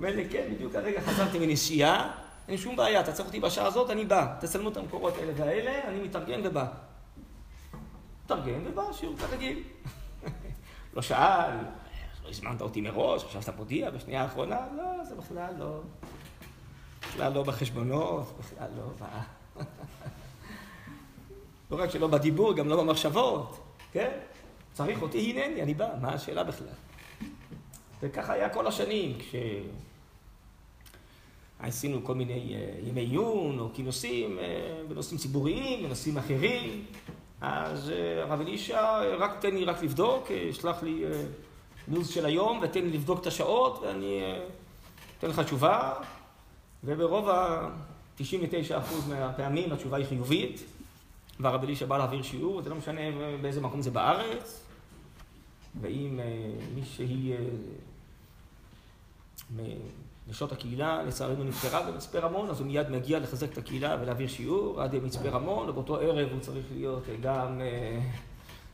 [0.00, 2.12] אומר לי, כן, בדיוק הרגע חזרתי מנסיעה,
[2.48, 4.34] אין שום בעיה, צריך אותי בשעה הזאת, אני בא.
[4.40, 6.66] תצלמו את המקורות האלה והאלה, אני מתארגן ובא.
[8.24, 9.62] מתארגן ובא, שיעור כרגיל.
[10.94, 11.56] לא שאל,
[12.24, 15.80] לא הזמנת אותי מראש, עכשיו אתה מודיע בשנייה האחרונה, לא, זה בכלל לא.
[17.00, 19.04] בכלל לא בחשבונות, בכלל לא ב...
[21.70, 23.60] לא רק שלא בדיבור, גם לא במחשבות,
[23.92, 24.10] כן?
[24.72, 26.68] צריך אותי, הנני, אני בא, מה השאלה בכלל?
[28.02, 29.34] וככה היה כל השנים, כש...
[31.62, 34.38] עשינו כל מיני ימי עיון או כינוסים
[34.88, 36.84] בנושאים ציבוריים, בנושאים אחרים.
[37.40, 37.92] אז
[38.22, 41.04] הרב אלישע, רק תן לי רק לבדוק, שלח לי
[41.88, 44.20] לו"ז של היום ותן לי לבדוק את השעות ואני
[45.18, 45.94] אתן לך תשובה.
[46.84, 48.72] וברוב ה-99%
[49.08, 50.60] מהפעמים התשובה היא חיובית,
[51.40, 53.00] והרב אלישע בא להעביר שיעור, זה לא משנה
[53.42, 54.66] באיזה מקום זה בארץ,
[55.80, 56.20] ואם
[56.74, 57.32] מישהי
[60.30, 64.82] נשות הקהילה, לצערנו נפטרה במצפה רמון, אז הוא מיד מגיע לחזק את הקהילה ולהעביר שיעור
[64.82, 67.60] עד מצפה רמון, ובאותו ערב הוא צריך להיות גם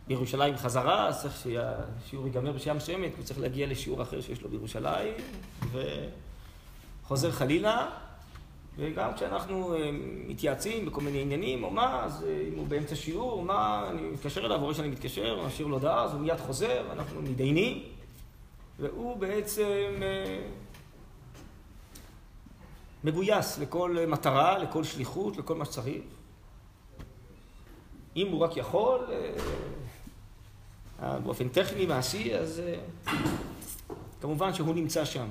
[0.07, 4.49] בירושלים חזרה, אז צריך שהשיעור ייגמר בשעה מסוימת, הוא צריך להגיע לשיעור אחר שיש לו
[4.49, 5.15] בירושלים,
[7.03, 7.89] וחוזר חלילה,
[8.77, 9.75] וגם כשאנחנו
[10.27, 14.61] מתייעצים בכל מיני עניינים או מה, אז אם הוא באמצע שיעור, מה, אני מתקשר אליו,
[14.61, 17.83] רואה שאני מתקשר, משאיר לו הודעה, אז הוא מיד חוזר, אנחנו מתדיינים,
[18.79, 20.03] והוא בעצם
[23.05, 26.03] מגויס לכל מטרה, לכל שליחות, לכל מה שצריך.
[28.17, 29.01] אם הוא רק יכול,
[31.01, 32.63] באופן טכני, מעשי, אז
[34.21, 35.29] כמובן שהוא נמצא שם.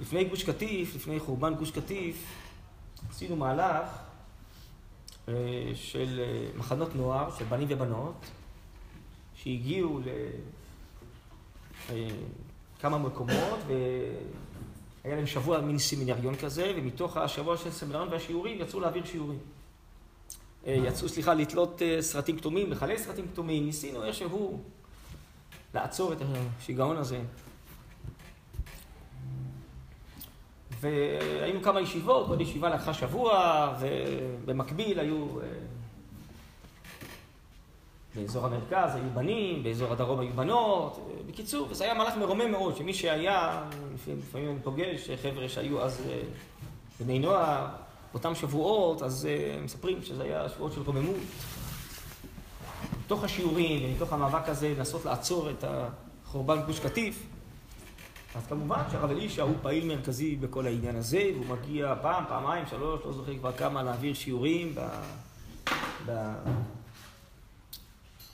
[0.00, 2.24] לפני גוש קטיף, לפני חורבן גוש קטיף,
[3.10, 3.88] עשינו מהלך
[5.74, 6.20] של
[6.56, 8.26] מחנות נוער, של בנים ובנות,
[9.34, 10.00] שהגיעו
[12.78, 19.04] לכמה מקומות, והיה להם שבוע מין סמינריון כזה, ומתוך השבוע של הסמינריון והשיעורים יצאו להעביר
[19.04, 19.38] שיעורים.
[20.66, 24.60] יצאו, סליחה, לתלות סרטים כתומים, לחלק סרטים כתומים, ניסינו איכשהו
[25.74, 26.18] לעצור את
[26.60, 27.20] השיגעון הזה.
[30.80, 35.26] והיינו כמה ישיבות, עוד ישיבה לקחה שבוע, ובמקביל היו
[38.14, 41.08] באזור המרכז היו בנים, באזור הדרום היו בנות.
[41.26, 43.64] בקיצור, וזה היה מהלך מרומם מאוד, שמי שהיה,
[44.18, 46.02] לפעמים אני פוגש חבר'ה שהיו אז
[47.00, 47.66] בני נוער,
[48.12, 49.28] באותם שבועות, אז
[49.64, 51.16] מספרים שזה היה שבועות של רוממות.
[53.04, 57.26] מתוך השיעורים ומתוך המאבק הזה לנסות לעצור את החורבן גוש קטיף.
[58.34, 63.00] אז כמובן שהרב אלישע הוא פעיל מרכזי בכל העניין הזה, והוא מגיע פעם, פעמיים, שלוש,
[63.04, 64.74] לא זוכר כבר כמה, להעביר שיעורים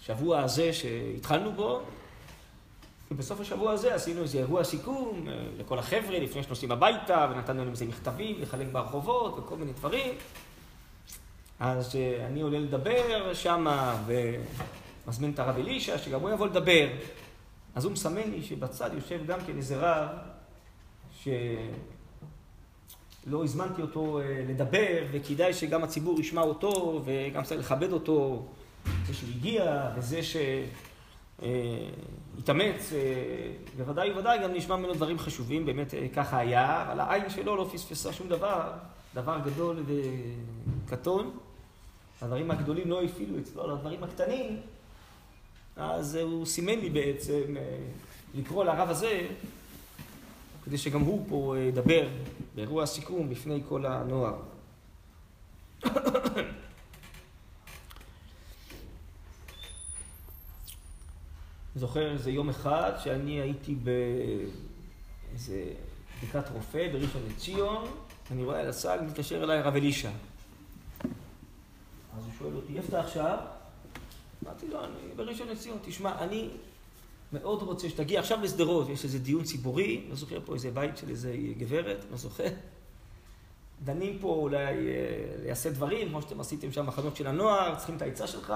[0.04, 1.80] בשבוע הזה שהתחלנו בו.
[3.10, 7.70] ובסוף השבוע הזה עשינו איזה אירוע סיכום אה, לכל החבר'ה לפני שנוסעים הביתה, ונתנו להם
[7.70, 10.14] איזה מכתבים לחלק ברחובות וכל מיני דברים.
[11.60, 16.88] אז אה, אני עולה לדבר שמה, ומזמין את הרב אלישע, שגם הוא יבוא לדבר.
[17.74, 20.08] אז הוא מסמן לי שבצד יושב גם כן איזה רב,
[21.22, 21.34] שלא
[23.44, 28.46] הזמנתי אותו אה, לדבר, וכדאי שגם הציבור ישמע אותו, וגם צריך לכבד אותו,
[29.06, 30.20] זה שהוא הגיע, וזה
[31.38, 32.98] שהתאמץ, אה,
[33.76, 38.12] בוודאי ובוודאי גם נשמע ממנו דברים חשובים, באמת ככה היה, אבל העין שלו לא פספסה
[38.12, 38.72] שום דבר,
[39.14, 39.84] דבר גדול
[40.86, 41.38] וקטון.
[42.22, 44.60] הדברים הגדולים לא הפעילו אצלו על הדברים הקטנים,
[45.76, 47.78] אז הוא סימן לי בעצם אה,
[48.34, 49.26] לקרוא לרב הזה,
[50.64, 52.08] כדי שגם הוא פה אה, ידבר
[52.54, 54.34] באירוע הסיכום בפני כל הנוער.
[61.76, 65.64] זוכר איזה יום אחד שאני הייתי באיזה
[66.18, 67.84] בדיקת רופא בראשון לציון,
[68.30, 70.10] אני רואה על הסל, מתקשר אליי הרב אלישע.
[72.18, 73.38] אז הוא שואל אותי, איפה אתה עכשיו?
[74.44, 76.48] אמרתי לו, אני בראשון לציון, תשמע, אני
[77.32, 81.08] מאוד רוצה שתגיע עכשיו לשדרות, יש איזה דיון ציבורי, לא זוכר פה איזה בית של
[81.08, 82.48] איזה גברת, לא זוכר.
[83.84, 84.72] דנים פה אולי אה,
[85.42, 88.54] לייסד דברים, כמו שאתם עשיתם שם מחנות של הנוער, צריכים את העצה שלך.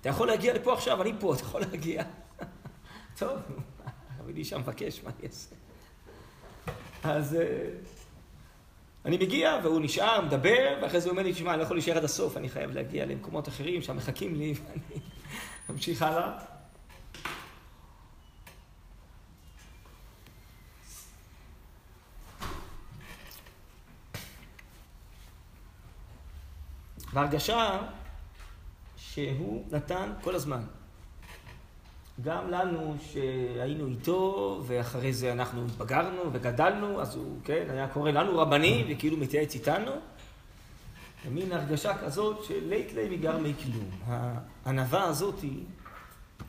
[0.00, 2.04] אתה יכול להגיע לפה עכשיו, אני פה, אתה יכול להגיע.
[3.18, 3.38] טוב,
[4.18, 5.56] הרב אלישע מבקש, מה אני אעשה?
[7.04, 7.34] אז...
[7.34, 7.70] אה,
[9.04, 11.96] אני מגיע, והוא נשאר, מדבר, ואחרי זה הוא אומר לי, תשמע, אני לא יכול להישאר
[11.96, 15.00] עד הסוף, אני חייב להגיע למקומות אחרים שם מחכים לי, ואני
[15.68, 16.38] ממשיך הלאה.
[27.12, 27.78] והרגשה
[28.96, 30.62] שהוא נתן כל הזמן.
[32.22, 38.38] גם לנו שהיינו איתו, ואחרי זה אנחנו התבגרנו וגדלנו, אז הוא, כן, היה קורא לנו
[38.38, 39.90] רבנים, וכאילו מתייעץ איתנו.
[41.26, 43.90] ומין הרגשה כזאת של לית ליה מגרמי כלום.
[44.64, 45.52] הענווה הזאתי,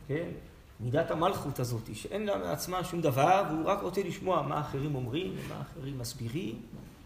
[0.08, 0.30] כן,
[0.80, 5.36] מידת המלכות הזאתי, שאין לה מעצמה שום דבר, והוא רק רוצה לשמוע מה אחרים אומרים,
[5.38, 6.62] ומה אחרים מסבירים,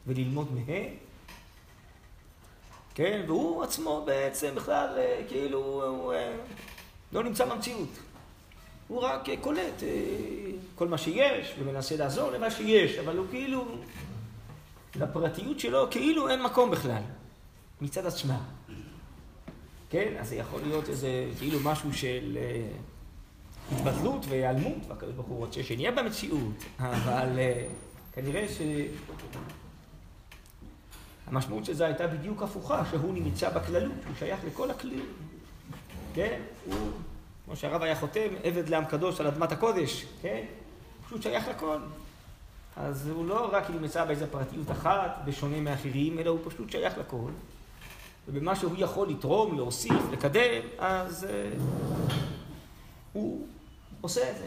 [0.08, 0.94] וללמוד מהם.
[2.96, 6.36] כן, והוא עצמו בעצם בכלל, אה, כאילו, הוא אה,
[7.12, 7.90] לא נמצא במציאות.
[8.90, 9.88] הוא רק קולט אה,
[10.76, 13.66] כל מה שיש ומנסה לעזור למה שיש, אבל הוא כאילו,
[14.96, 17.02] לפרטיות שלו כאילו אין מקום בכלל,
[17.82, 18.40] מצד עצמה.
[19.90, 20.14] כן?
[20.20, 22.68] אז זה יכול להיות איזה כאילו משהו של אה,
[23.72, 27.66] התבטלות והיעלמות, והקדוש ברוך הוא רוצה שנהיה במציאות, אבל אה,
[28.14, 28.46] כנראה
[31.28, 35.02] שהמשמעות של זה הייתה בדיוק הפוכה, שהוא נמצא בכללות, הוא שייך לכל הכלי.
[36.14, 36.42] כן?
[36.66, 36.92] הוא...
[37.50, 40.46] כמו שהרב היה חותם, עבד לעם קדוש על אדמת הקודש, כן?
[41.06, 41.78] פשוט שייך לכל.
[42.78, 47.32] אז הוא לא רק נמצא באיזה פרטיות אחת, בשונה מאחרים, אלא הוא פשוט שייך לכל.
[48.28, 51.62] ובמה שהוא יכול לתרום, להוסיף, לקדם, אז uh,
[53.14, 53.48] הוא
[54.02, 54.46] עושה את זה.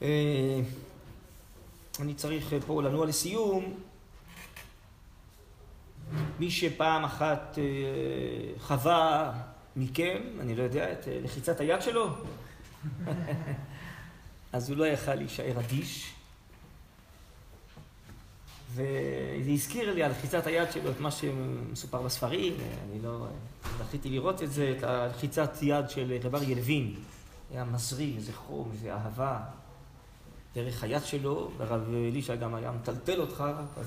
[0.00, 0.04] Uh,
[2.00, 3.89] אני צריך פה לנוע לסיום.
[6.38, 7.64] מי שפעם אחת אה,
[8.58, 9.32] חווה
[9.76, 12.08] מכם, אני לא יודע, את אה, לחיצת היד שלו,
[14.52, 16.14] אז הוא לא יכל להישאר אדיש.
[18.74, 22.52] וזה הזכיר לי על לחיצת היד שלו את מה שמסופר בספרים,
[22.84, 23.26] אני לא
[23.78, 26.94] זכיתי לראות את זה, את הלחיצת יד של רב אריה לוין.
[27.50, 29.38] היה מזרים, איזה חום, איזה אהבה.
[30.54, 33.44] דרך היד שלו, והרב אלישע גם היה מטלטל אותך,
[33.76, 33.86] אז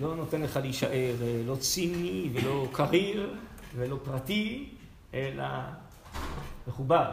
[0.00, 3.36] לא נותן לך להישאר אה, לא ציני ולא קריר
[3.76, 4.68] ולא פרטי,
[5.14, 5.44] אלא
[6.68, 7.10] מחובר.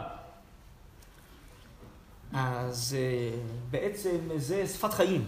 [2.34, 5.26] אז אה, בעצם זה שפת חיים.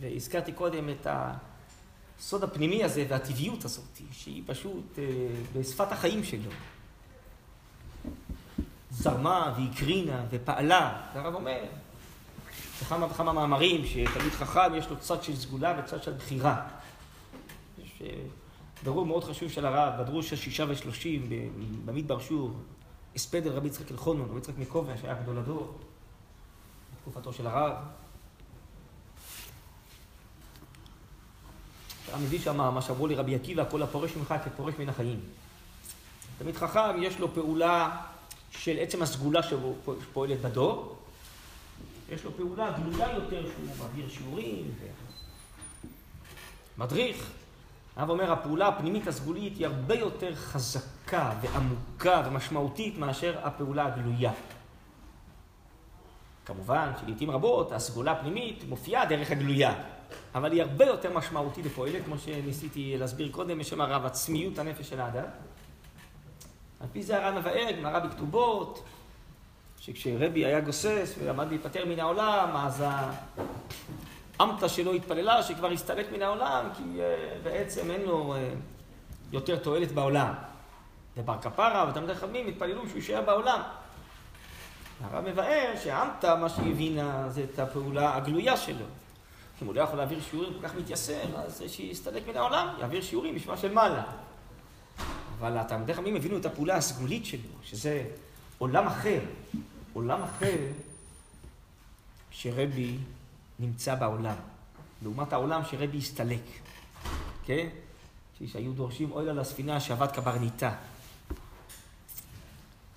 [0.00, 1.06] והזכרתי קודם את
[2.18, 5.04] הסוד הפנימי הזה והטבעיות הזאת, שהיא פשוט אה,
[5.54, 6.50] בשפת החיים שלו.
[8.90, 11.64] זרמה והקרינה ופעלה, והרב אומר,
[12.82, 16.68] בכמה וכמה מאמרים שתלמיד חכם יש לו צד של סגולה וצד של בחירה.
[17.78, 18.02] יש
[18.84, 21.28] ברור מאוד חשוב של הרב, בדרוש השישה ושלושים,
[21.84, 22.50] במדבר שור,
[23.14, 25.78] הספד אל רבי יצחק אלחונון, רבי יצחק מקובע, שהיה גדול הדור,
[26.92, 27.72] בתקופתו של הרב.
[32.12, 35.20] הרב מביא שם מה שאמרו לי רבי עקיבא, כל הפורש ממך כפורש מן החיים.
[36.38, 38.00] תלמיד חכם, יש לו פעולה
[38.50, 41.01] של עצם הסגולה שפועלת בדור,
[42.12, 44.74] יש לו פעולה גלויה יותר שהוא מעביר שיעורים
[46.78, 47.30] ומדריך.
[47.96, 54.32] הרב אומר, הפעולה הפנימית הסגולית היא הרבה יותר חזקה ועמוקה ומשמעותית מאשר הפעולה הגלויה.
[56.46, 59.74] כמובן שלעיתים רבות הסגולה הפנימית מופיעה דרך הגלויה,
[60.34, 65.00] אבל היא הרבה יותר משמעותית ופועלת, כמו שניסיתי להסביר קודם, בשם הרב עצמיות הנפש של
[65.00, 65.24] האדם.
[66.80, 68.84] על פי זה הרב מבאר, גמרא בכתובות,
[69.84, 72.84] שכשרבי היה גוסס ועמד להיפטר מן העולם, אז
[74.38, 78.38] האמתא שלו התפללה שכבר הסתלק מן העולם, כי uh, בעצם אין לו uh,
[79.32, 80.34] יותר תועלת בעולם.
[81.16, 83.60] ובר כפרה ותלמידי חכמים התפללו שהוא יישאר בעולם.
[85.04, 88.86] הרב מבאר שהאמתא, מה שהיא הבינה, זה את הפעולה הגלויה שלו.
[89.62, 93.34] אם הוא לא יכול להעביר שיעורים כל כך מתייסר, אז שיסתלק מן העולם, יעביר שיעורים
[93.34, 94.02] בשמה של מעלה.
[95.38, 98.04] אבל התלמידי חכמים הבינו את הפעולה הסגולית שלו, שזה
[98.58, 99.18] עולם אחר,
[99.92, 100.56] עולם אחר
[102.30, 102.96] שרבי
[103.58, 104.36] נמצא בעולם,
[105.02, 106.42] לעומת העולם שרבי הסתלק,
[107.44, 107.68] כן?
[108.46, 110.74] שהיו דורשים אוי לה לספינה שעבד קברניטה.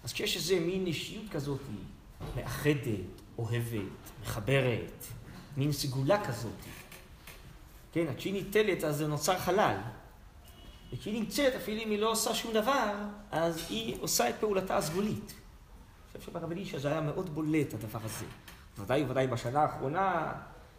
[0.03, 1.59] אז כשיש איזה מין אישיות כזאת,
[2.35, 3.05] מאחדת,
[3.37, 3.81] אוהבת,
[4.21, 5.05] מחברת,
[5.57, 6.51] מין סגולה כזאת,
[7.93, 9.77] כן, עד שהיא ניטלת אז זה נוצר חלל.
[10.93, 12.93] וכשהיא נמצאת, אפילו אם היא לא עושה שום דבר,
[13.31, 15.33] אז היא עושה את פעולתה הסגולית.
[16.25, 18.25] שברב אלישע זה היה מאוד בולט, הדבר הזה.
[18.79, 20.31] ודאי וודאי בשנה האחרונה,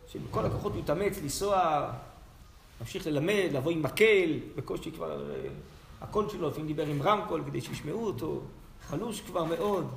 [0.09, 1.89] שבכל הכוחות הוא התאמץ לנסוע,
[2.81, 5.49] להמשיך ללמד, לבוא עם מקל, בקושי כבר אה,
[6.01, 8.41] הקול שלו, לפעמים דיבר עם רמקול כדי שישמעו אותו,
[8.89, 9.91] חלוש כבר מאוד.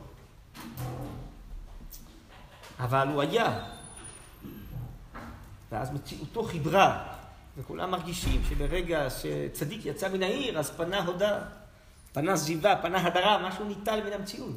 [2.80, 3.66] אבל הוא היה,
[5.72, 7.14] ואז מציאותו חיברה,
[7.58, 11.40] וכולם מרגישים שברגע שצדיק יצא מן העיר, אז פנה הודה,
[12.14, 14.56] פנה זיווה, פנה הדרה, משהו ניטל מן המציאות.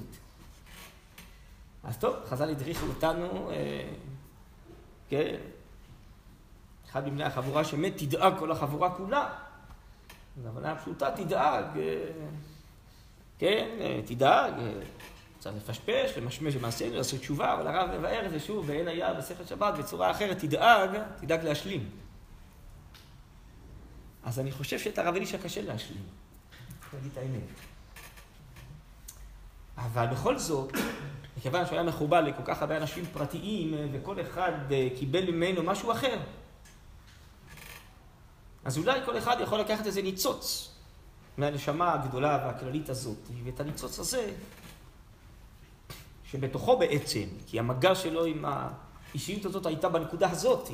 [1.84, 3.88] אז טוב, חז"ל הדריכו אותנו, אה,
[5.08, 5.36] כן,
[6.90, 9.28] אחד מבני החבורה שמת, תדאג כל החבורה כולה.
[10.42, 12.04] זו הבנה פשוטה, תדאג, אה,
[13.38, 14.52] כן, אה, תדאג,
[15.38, 19.44] צריך לפשפש, למשמש במעשינו, לעשות תשובה, אבל הרב מבאר את זה שוב, ואין היה בספר
[19.44, 21.90] שבת בצורה אחרת, תדאג, תדאג להשלים.
[24.24, 26.02] אז אני חושב שאת הרב אלישע קשה להשלים,
[26.94, 27.71] להגיד את האמת.
[29.76, 30.72] אבל בכל זאת,
[31.36, 35.92] מכיוון שהוא היה מחובר לכל כך הרבה אנשים פרטיים, וכל אחד אה, קיבל ממנו משהו
[35.92, 36.18] אחר,
[38.64, 40.72] אז אולי כל אחד יכול לקחת איזה ניצוץ
[41.38, 44.32] מהנשמה הגדולה והכללית הזאת, ואת הניצוץ הזה,
[46.24, 50.70] שבתוכו בעצם, כי המגע שלו עם האישיות הזאת הייתה בנקודה הזאת,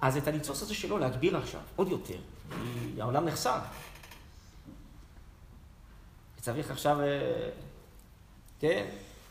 [0.00, 2.18] אז את הניצוץ הזה שלו להגביר עכשיו, עוד יותר,
[2.94, 3.58] כי העולם נחסר.
[6.40, 7.48] צריך עכשיו, אה,
[8.60, 8.86] כן,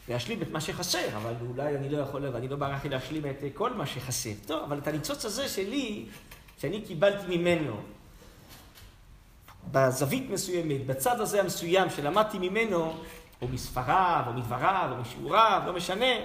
[0.08, 3.74] להשלים את מה שחסר, אבל אולי אני לא יכול, ואני לא ברחתי להשלים את כל
[3.74, 4.32] מה שחסר.
[4.48, 6.06] טוב, אבל את הניצוץ הזה שלי,
[6.58, 7.82] שאני קיבלתי ממנו,
[9.72, 12.94] בזווית מסוימת, בצד הזה המסוים שלמדתי ממנו,
[13.42, 16.16] או מספריו, או מדבריו, או משיעוריו, לא משנה,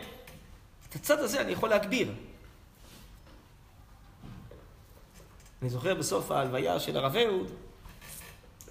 [0.89, 2.13] את הצד הזה אני יכול להגביר.
[5.63, 7.51] אני זוכר בסוף ההלוויה של הרב אהוד,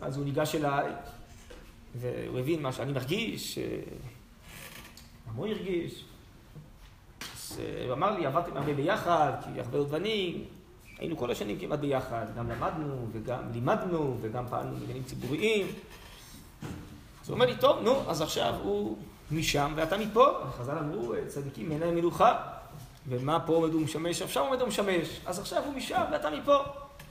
[0.01, 0.91] אז הוא ניגש אליי,
[1.95, 3.59] והוא הבין מה שאני מרגיש,
[5.27, 6.03] גם הוא הרגיש.
[7.35, 10.43] אז אה, הוא אמר לי, עבדתם הרבה ביחד, כי הרבה עוד בנים,
[10.99, 15.67] היינו כל השנים כמעט ביחד, גם למדנו וגם לימדנו וגם פעלנו בעניינים ציבוריים.
[17.23, 18.97] אז הוא אומר לי, טוב, נו, אז עכשיו הוא
[19.31, 20.29] משם ואתה מפה.
[20.57, 22.41] חז"ל אמרו, צדיקים אין להם מלוכה.
[23.07, 24.21] ומה פה עומד ומשמש?
[24.21, 25.19] עכשיו עומד ומשמש.
[25.25, 26.57] אז עכשיו הוא משם ואתה מפה.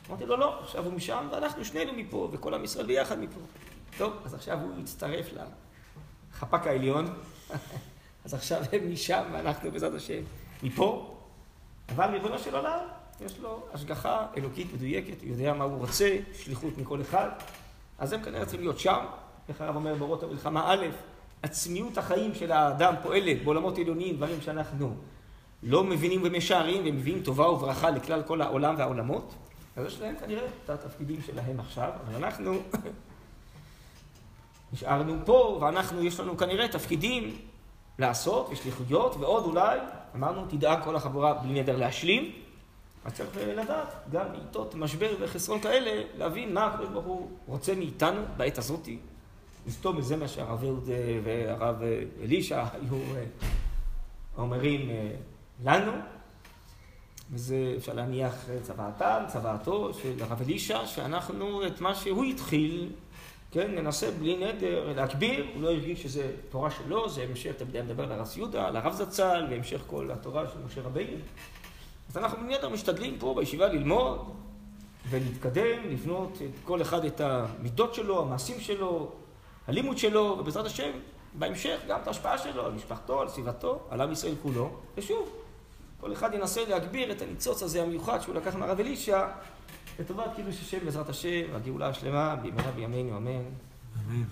[0.09, 3.41] אמרתי לו, לא, עכשיו הוא משם ואנחנו שנינו מפה, וכל עם ישראל ביחד מפה.
[3.99, 5.27] טוב, אז עכשיו הוא יצטרף
[6.33, 7.07] לחפ"ק העליון.
[8.25, 10.23] אז עכשיו הם משם ואנחנו בעזרת השם
[10.63, 11.17] מפה.
[11.89, 12.79] אבל ריבונו של עולם,
[13.21, 17.29] יש לו השגחה אלוקית מדויקת, הוא יודע מה הוא רוצה, שליחות מכל אחד.
[17.99, 19.05] אז הם כנראה צריכים להיות שם.
[19.49, 20.87] איך הרב אומר באורות המלחמה א',
[21.43, 24.95] עצמיות החיים של האדם פועלת בעולמות עליוניים, דברים שאנחנו
[25.63, 29.35] לא מבינים ומשערים ומביאים טובה וברכה לכלל כל העולם והעולמות.
[29.77, 32.55] אז יש להם כנראה את התפקידים שלהם עכשיו, אבל אנחנו
[34.73, 37.37] נשארנו פה, ואנחנו, יש לנו כנראה תפקידים
[37.99, 39.79] לעשות ושליחויות, ועוד אולי
[40.15, 42.33] אמרנו, תדאג כל החבורה בלי נדר להשלים.
[43.05, 48.21] אז צריך לדעת, גם בעיתות משבר וחסרון כאלה, להבין מה הקדוש ברוך הוא רוצה מאיתנו
[48.37, 48.99] בעת הזאתי.
[49.67, 50.89] לסתום בזה מה שהרב אהוד
[51.25, 51.77] והרב
[52.23, 52.99] אלישע היו
[54.39, 54.91] אומרים
[55.65, 55.93] לנו.
[57.31, 62.93] וזה אפשר להניח צוואתם, צוואתו של הרב אלישע, שאנחנו את מה שהוא התחיל,
[63.53, 67.83] כן, ננסה בלי נדר להגביר, הוא לא הרגיש שזה תורה שלו, זה המשך, אתה יודע,
[67.83, 71.17] מדבר על הרב יהודה, על הרב זצ"ל, והמשך כל התורה של משה רבינו.
[72.11, 74.33] אז אנחנו בלי נדר משתדלים פה בישיבה ללמוד
[75.11, 79.13] ולהתקדם, לבנות את כל אחד את המידות שלו, המעשים שלו,
[79.69, 80.91] הלימוד שלו, ובעזרת השם,
[81.35, 85.29] בהמשך גם את ההשפעה שלו על משפחתו, על סביבתו, על עם ישראל כולו, ושוב,
[86.01, 89.27] כל אחד ינסה להגביר את הניצוץ הזה המיוחד שהוא לקח מהרב אלישע
[90.03, 93.31] לטובת קידוש השם בעזרת השם, והגאולה השלמה במהרה בימינו אמן.
[93.31, 94.23] אמן.